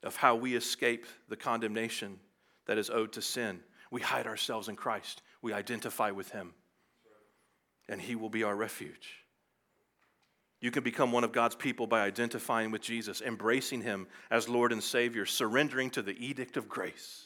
[0.04, 2.20] of how we escape the condemnation
[2.66, 3.60] that is owed to sin.
[3.92, 6.54] We hide ourselves in Christ, we identify with Him,
[7.88, 9.26] and He will be our refuge.
[10.62, 14.72] You can become one of God's people by identifying with Jesus, embracing Him as Lord
[14.72, 17.26] and Savior, surrendering to the edict of grace.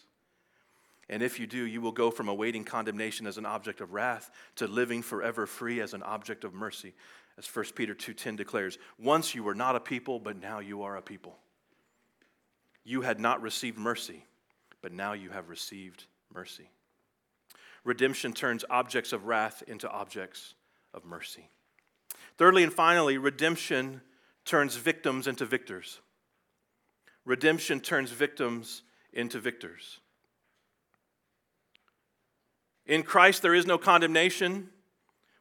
[1.10, 4.32] And if you do, you will go from awaiting condemnation as an object of wrath
[4.56, 6.94] to living forever free as an object of mercy.
[7.38, 10.96] As 1 Peter 2:10 declares, once you were not a people, but now you are
[10.96, 11.38] a people
[12.84, 14.26] you had not received mercy,
[14.82, 16.70] but now you have received mercy.
[17.84, 20.54] Redemption turns objects of wrath into objects
[20.94, 21.50] of mercy.
[22.38, 24.02] Thirdly and finally, redemption
[24.46, 26.00] turns victims into victors.
[27.26, 28.82] Redemption turns victims
[29.14, 30.00] into victors.
[32.86, 34.70] In Christ, there is no condemnation.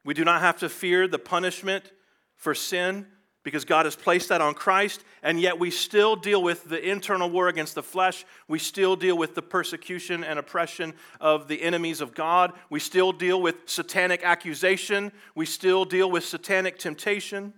[0.04, 1.90] We do not have to fear the punishment
[2.36, 3.06] for sin
[3.44, 7.28] because God has placed that on Christ, and yet we still deal with the internal
[7.28, 8.24] war against the flesh.
[8.46, 12.52] We still deal with the persecution and oppression of the enemies of God.
[12.70, 15.10] We still deal with satanic accusation.
[15.34, 17.52] We still deal with satanic temptation.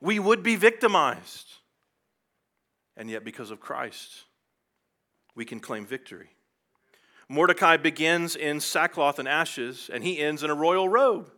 [0.00, 1.48] We would be victimized,
[2.96, 4.24] and yet because of Christ,
[5.34, 6.30] we can claim victory.
[7.28, 11.30] Mordecai begins in sackcloth and ashes, and he ends in a royal robe.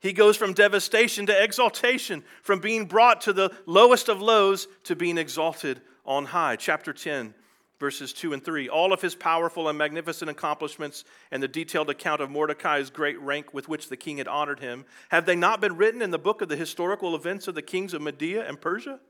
[0.00, 4.94] He goes from devastation to exaltation, from being brought to the lowest of lows to
[4.94, 6.56] being exalted on high.
[6.56, 7.34] Chapter 10,
[7.80, 8.68] verses 2 and 3.
[8.68, 13.54] All of his powerful and magnificent accomplishments and the detailed account of Mordecai's great rank
[13.54, 16.42] with which the king had honored him, have they not been written in the book
[16.42, 19.00] of the historical events of the kings of Media and Persia?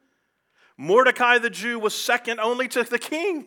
[0.77, 3.47] Mordecai the Jew was second only to the king.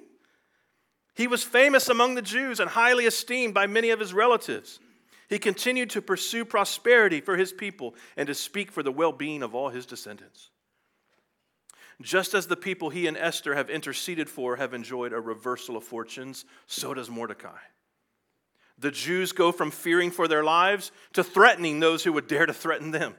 [1.15, 4.80] He was famous among the Jews and highly esteemed by many of his relatives.
[5.27, 9.43] He continued to pursue prosperity for his people and to speak for the well being
[9.43, 10.49] of all his descendants.
[12.01, 15.83] Just as the people he and Esther have interceded for have enjoyed a reversal of
[15.83, 17.57] fortunes, so does Mordecai.
[18.77, 22.53] The Jews go from fearing for their lives to threatening those who would dare to
[22.53, 23.15] threaten them.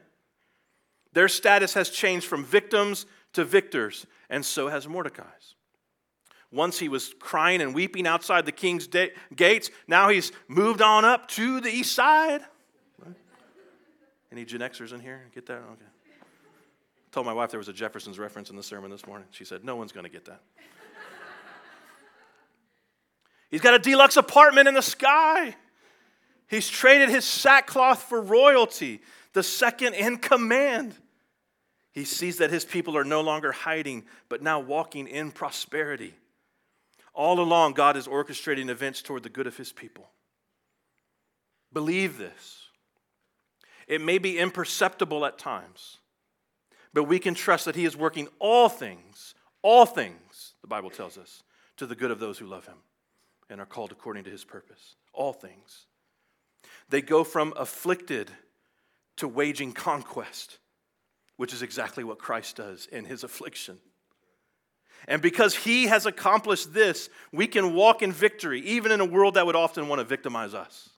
[1.12, 5.56] Their status has changed from victims to victors, and so has Mordecai's.
[6.50, 9.70] Once he was crying and weeping outside the king's de- gates.
[9.86, 12.40] Now he's moved on up to the east side.
[14.32, 15.22] Any Gen Xers in here?
[15.34, 15.56] Get that?
[15.56, 15.84] Okay.
[15.84, 19.26] I told my wife there was a Jefferson's reference in the sermon this morning.
[19.30, 20.40] She said, No one's going to get that.
[23.50, 25.54] he's got a deluxe apartment in the sky.
[26.46, 29.00] He's traded his sackcloth for royalty,
[29.34, 30.94] the second in command.
[31.92, 36.14] He sees that his people are no longer hiding, but now walking in prosperity.
[37.18, 40.08] All along, God is orchestrating events toward the good of his people.
[41.72, 42.68] Believe this.
[43.88, 45.96] It may be imperceptible at times,
[46.94, 51.18] but we can trust that he is working all things, all things, the Bible tells
[51.18, 51.42] us,
[51.78, 52.78] to the good of those who love him
[53.50, 54.94] and are called according to his purpose.
[55.12, 55.86] All things.
[56.88, 58.30] They go from afflicted
[59.16, 60.58] to waging conquest,
[61.36, 63.78] which is exactly what Christ does in his affliction.
[65.06, 69.34] And because he has accomplished this, we can walk in victory, even in a world
[69.34, 70.90] that would often want to victimize us.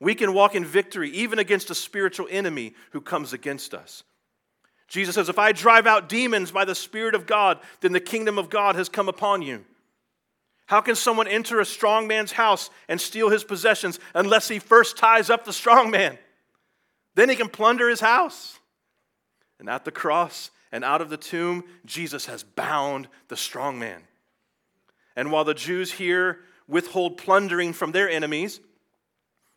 [0.00, 4.02] We can walk in victory, even against a spiritual enemy who comes against us.
[4.88, 8.38] Jesus says, If I drive out demons by the Spirit of God, then the kingdom
[8.38, 9.64] of God has come upon you.
[10.66, 14.96] How can someone enter a strong man's house and steal his possessions unless he first
[14.96, 16.18] ties up the strong man?
[17.14, 18.58] Then he can plunder his house.
[19.60, 24.02] And at the cross, and out of the tomb, Jesus has bound the strong man.
[25.14, 28.58] And while the Jews here withhold plundering from their enemies,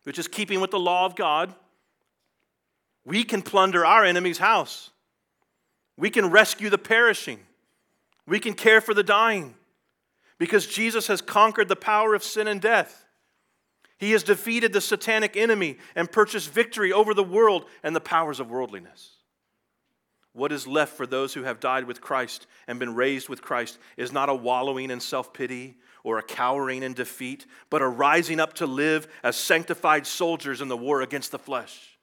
[0.03, 1.55] which is keeping with the law of God,
[3.03, 4.91] we can plunder our enemy's house.
[5.97, 7.39] We can rescue the perishing.
[8.27, 9.55] We can care for the dying
[10.37, 13.05] because Jesus has conquered the power of sin and death.
[13.97, 18.39] He has defeated the satanic enemy and purchased victory over the world and the powers
[18.39, 19.16] of worldliness.
[20.37, 23.79] What is left for those who have died with Christ and been raised with Christ
[23.97, 28.39] is not a wallowing in self pity or a cowering in defeat, but a rising
[28.39, 31.97] up to live as sanctified soldiers in the war against the flesh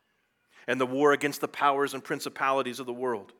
[0.67, 3.33] and the war against the powers and principalities of the world.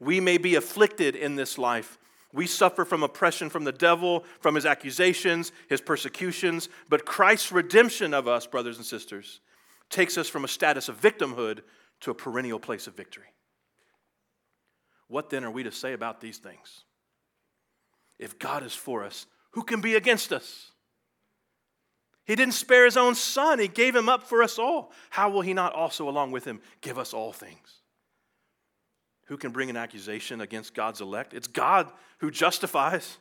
[0.00, 1.98] We may be afflicted in this life.
[2.34, 8.12] We suffer from oppression from the devil, from his accusations, his persecutions, but Christ's redemption
[8.12, 9.40] of us, brothers and sisters,
[9.88, 11.60] takes us from a status of victimhood
[12.00, 13.32] to a perennial place of victory.
[15.10, 16.84] What then are we to say about these things?
[18.18, 20.70] If God is for us, who can be against us?
[22.24, 24.92] He didn't spare his own son, he gave him up for us all.
[25.10, 27.80] How will he not also, along with him, give us all things?
[29.24, 31.34] Who can bring an accusation against God's elect?
[31.34, 33.18] It's God who justifies.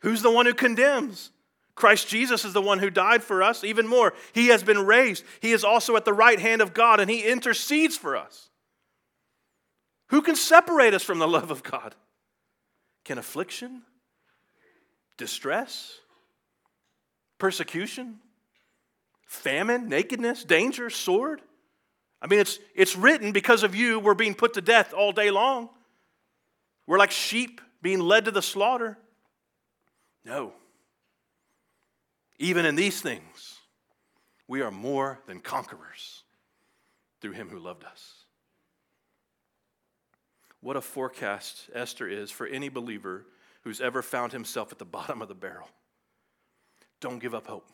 [0.00, 1.30] Who's the one who condemns?
[1.74, 3.64] Christ Jesus is the one who died for us.
[3.64, 5.24] Even more, he has been raised.
[5.40, 8.50] He is also at the right hand of God and he intercedes for us.
[10.08, 11.94] Who can separate us from the love of God?
[13.04, 13.82] Can affliction,
[15.16, 15.98] distress,
[17.38, 18.18] persecution,
[19.26, 21.42] famine, nakedness, danger, sword?
[22.22, 25.30] I mean, it's, it's written because of you, we're being put to death all day
[25.30, 25.68] long.
[26.86, 28.96] We're like sheep being led to the slaughter.
[30.24, 30.52] No.
[32.38, 33.58] Even in these things,
[34.48, 36.22] we are more than conquerors
[37.20, 38.25] through him who loved us.
[40.66, 43.24] What a forecast Esther is for any believer
[43.62, 45.68] who's ever found himself at the bottom of the barrel.
[46.98, 47.68] Don't give up hope.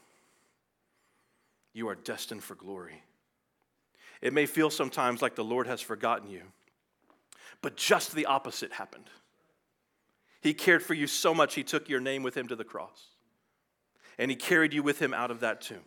[1.72, 3.02] You are destined for glory.
[4.20, 6.42] It may feel sometimes like the Lord has forgotten you,
[7.62, 9.08] but just the opposite happened.
[10.42, 13.06] He cared for you so much, He took your name with Him to the cross,
[14.18, 15.86] and He carried you with Him out of that tomb.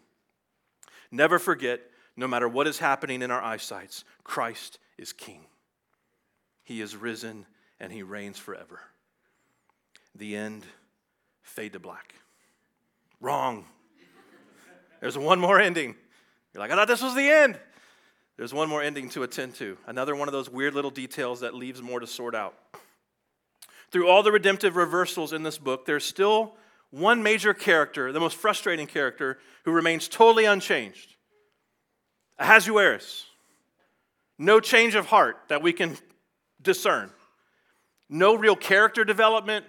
[1.12, 1.82] Never forget,
[2.18, 5.46] no matter what is happening in our eyesights, Christ is King.
[6.66, 7.46] He is risen
[7.80, 8.82] and He reigns forever.
[10.14, 10.66] The end,
[11.42, 12.16] fade to black.
[13.22, 13.66] Wrong.
[15.00, 15.96] There's one more ending.
[16.54, 17.58] You're like, I thought this was the end.
[18.38, 19.78] There's one more ending to attend to.
[19.88, 22.56] Another one of those weird little details that leaves more to sort out.
[23.92, 26.56] Through all the redemptive reversals in this book, there's still
[26.92, 31.16] one major character, the most frustrating character, who remains totally unchanged
[32.38, 33.26] Ahasuerus.
[34.38, 35.98] No change of heart that we can
[36.66, 37.10] discern.
[38.10, 39.66] No real character development.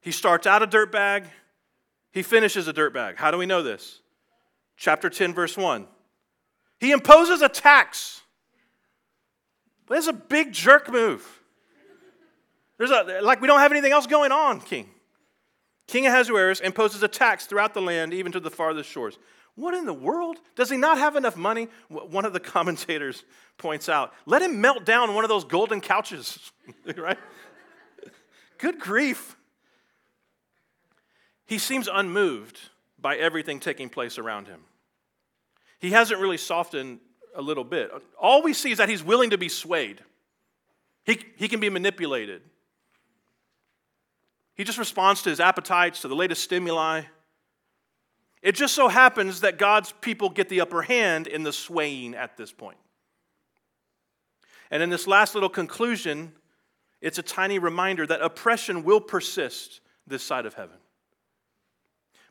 [0.00, 1.26] He starts out a dirtbag,
[2.12, 3.16] he finishes a dirtbag.
[3.16, 4.00] How do we know this?
[4.76, 5.86] Chapter 10, verse 1.
[6.78, 8.22] He imposes a tax.
[9.86, 11.40] But a big jerk move.
[12.78, 14.88] There's a, like we don't have anything else going on, King.
[15.86, 19.18] King Ahasuerus imposes a tax throughout the land, even to the farthest shores.
[19.56, 20.38] What in the world?
[20.56, 21.68] Does he not have enough money?
[21.88, 23.24] One of the commentators
[23.58, 26.50] points out, let him melt down one of those golden couches,
[26.96, 27.18] right?
[28.58, 29.36] Good grief.
[31.46, 32.58] He seems unmoved
[32.98, 34.60] by everything taking place around him.
[35.78, 37.00] He hasn't really softened
[37.34, 37.90] a little bit.
[38.20, 40.00] All we see is that he's willing to be swayed,
[41.04, 42.42] he, he can be manipulated.
[44.54, 47.02] He just responds to his appetites, to the latest stimuli.
[48.42, 52.36] It just so happens that God's people get the upper hand in the swaying at
[52.36, 52.78] this point.
[54.70, 56.32] And in this last little conclusion,
[57.00, 60.76] it's a tiny reminder that oppression will persist this side of heaven.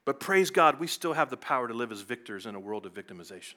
[0.05, 2.85] But praise God, we still have the power to live as victors in a world
[2.85, 3.55] of victimization.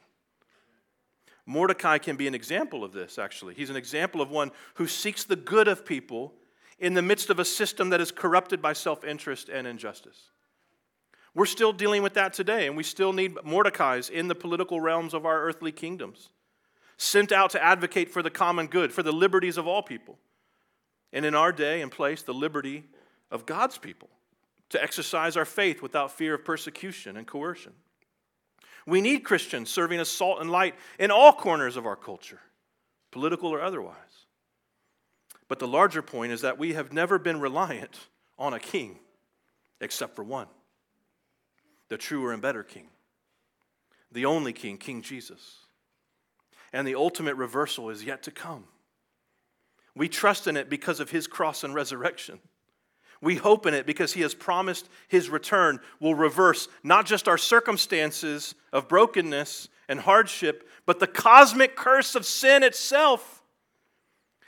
[1.46, 3.54] Mordecai can be an example of this, actually.
[3.54, 6.34] He's an example of one who seeks the good of people
[6.78, 10.31] in the midst of a system that is corrupted by self interest and injustice.
[11.34, 15.14] We're still dealing with that today, and we still need Mordecai's in the political realms
[15.14, 16.28] of our earthly kingdoms,
[16.98, 20.18] sent out to advocate for the common good, for the liberties of all people.
[21.12, 22.84] And in our day and place, the liberty
[23.30, 24.10] of God's people
[24.70, 27.72] to exercise our faith without fear of persecution and coercion.
[28.86, 32.40] We need Christians serving as salt and light in all corners of our culture,
[33.10, 33.96] political or otherwise.
[35.48, 38.08] But the larger point is that we have never been reliant
[38.38, 38.98] on a king
[39.80, 40.48] except for one
[41.92, 42.86] the truer and better king,
[44.10, 45.58] the only king, King Jesus.
[46.72, 48.64] And the ultimate reversal is yet to come.
[49.94, 52.40] We trust in it because of his cross and resurrection.
[53.20, 57.36] We hope in it because He has promised His return will reverse not just our
[57.36, 63.44] circumstances of brokenness and hardship, but the cosmic curse of sin itself.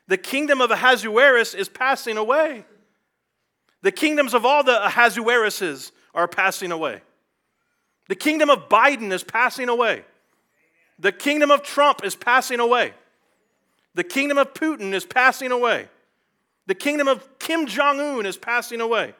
[0.08, 2.64] The kingdom of Ahasuerus is passing away.
[3.82, 7.02] The kingdoms of all the Ahasueruses are passing away.
[8.08, 10.04] The kingdom of Biden is passing away.
[10.98, 12.92] The kingdom of Trump is passing away.
[13.94, 15.88] The kingdom of Putin is passing away.
[16.66, 19.14] The kingdom of Kim Jong un is passing away.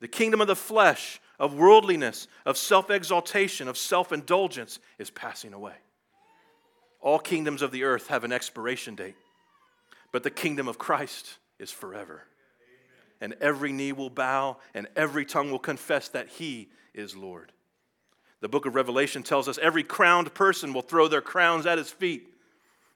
[0.00, 5.52] The kingdom of the flesh, of worldliness, of self exaltation, of self indulgence is passing
[5.52, 5.74] away.
[7.00, 9.16] All kingdoms of the earth have an expiration date,
[10.12, 12.24] but the kingdom of Christ is forever.
[13.20, 17.52] And every knee will bow and every tongue will confess that He is Lord.
[18.40, 21.90] The book of Revelation tells us every crowned person will throw their crowns at His
[21.90, 22.28] feet,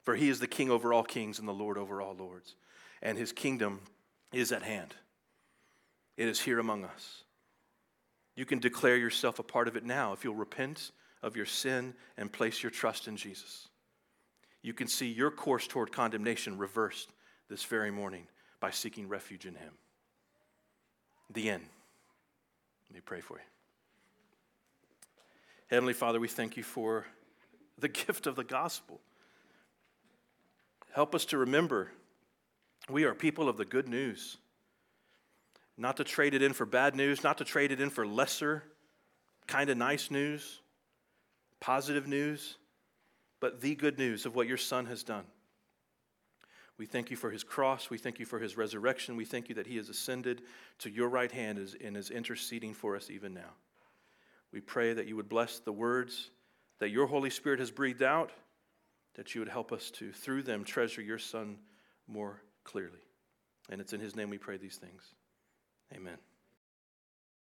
[0.02, 2.54] for He is the King over all kings and the Lord over all lords
[3.02, 3.80] and his kingdom
[4.32, 4.94] is at hand.
[6.16, 7.24] It is here among us.
[8.36, 11.94] You can declare yourself a part of it now if you'll repent of your sin
[12.16, 13.68] and place your trust in Jesus.
[14.62, 17.10] You can see your course toward condemnation reversed
[17.48, 18.26] this very morning
[18.60, 19.72] by seeking refuge in him.
[21.30, 21.64] The end.
[22.88, 23.49] Let me pray for you.
[25.70, 27.06] Heavenly Father, we thank you for
[27.78, 29.00] the gift of the gospel.
[30.92, 31.92] Help us to remember
[32.88, 34.38] we are people of the good news.
[35.78, 38.64] Not to trade it in for bad news, not to trade it in for lesser,
[39.46, 40.60] kind of nice news,
[41.60, 42.56] positive news,
[43.38, 45.24] but the good news of what your Son has done.
[46.78, 47.90] We thank you for his cross.
[47.90, 49.14] We thank you for his resurrection.
[49.14, 50.42] We thank you that he has ascended
[50.80, 53.52] to your right hand and is interceding for us even now.
[54.52, 56.30] We pray that you would bless the words
[56.80, 58.32] that your Holy Spirit has breathed out,
[59.14, 61.58] that you would help us to, through them, treasure your Son
[62.08, 63.00] more clearly.
[63.70, 65.02] And it's in his name we pray these things.
[65.94, 66.16] Amen.